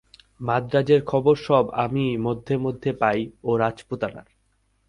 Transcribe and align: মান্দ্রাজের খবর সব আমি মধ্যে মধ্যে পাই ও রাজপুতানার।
মান্দ্রাজের 0.39 1.01
খবর 1.05 1.35
সব 1.47 1.65
আমি 1.75 2.05
মধ্যে 2.17 2.55
মধ্যে 2.57 2.91
পাই 2.93 3.19
ও 3.43 3.49
রাজপুতানার। 3.57 4.27